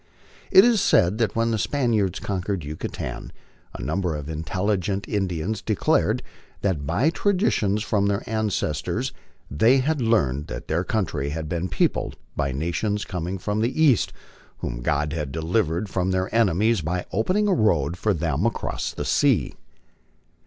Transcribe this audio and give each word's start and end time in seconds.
It 0.49 0.65
is 0.65 0.81
said 0.81 1.19
that 1.19 1.35
when 1.35 1.51
the 1.51 1.59
Spaniards 1.59 2.17
conquered 2.19 2.63
Yucatan 2.63 3.31
a 3.75 3.83
number 3.83 4.15
of 4.15 4.29
intelligent 4.31 5.07
Indians 5.07 5.61
declared 5.61 6.23
that 6.61 6.87
by 6.87 7.11
traditions 7.11 7.83
from 7.83 8.07
their 8.07 8.27
ancestors 8.27 9.13
they 9.51 9.77
had 9.77 10.01
learned 10.01 10.47
that 10.47 10.67
their 10.67 10.83
country 10.83 11.29
had 11.29 11.47
been 11.47 11.69
peopled 11.69 12.15
by 12.35 12.51
nations 12.51 13.05
coining 13.05 13.37
from 13.37 13.61
the 13.61 13.79
east, 13.79 14.11
whom 14.57 14.81
God 14.81 15.13
had 15.13 15.31
delivered 15.31 15.87
from 15.87 16.09
their 16.09 16.33
enemies 16.33 16.81
by 16.81 17.05
opening 17.11 17.47
a 17.47 17.53
road 17.53 17.95
for 17.95 18.11
them 18.11 18.47
across 18.47 18.93
the 18.93 19.05
sea. 19.05 19.53